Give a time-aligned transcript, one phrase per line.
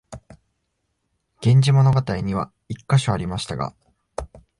[1.45, 3.75] 「源氏物語」には一カ所ありましたが、